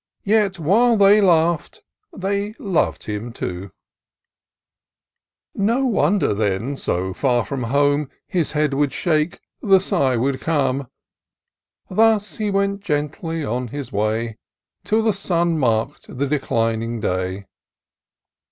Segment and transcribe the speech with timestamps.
[0.23, 3.69] Yet, while they laugh'd, they lov'd him too:
[5.53, 10.87] No wonder, then, so far from home, His head would shake, the sigh would come.
[11.87, 14.39] Thus he went gently on his way.
[14.83, 17.45] Till the sun mark'd declining day.